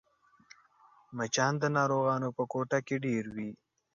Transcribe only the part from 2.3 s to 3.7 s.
په کوټه کې ډېر وي